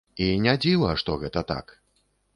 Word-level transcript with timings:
І 0.27 0.29
не 0.45 0.55
дзіва, 0.63 0.89
што 1.03 1.19
гэта 1.25 1.47
так. 1.55 1.65